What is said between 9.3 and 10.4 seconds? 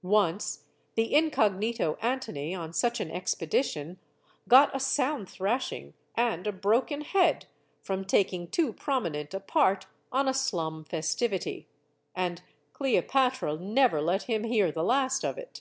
a part on a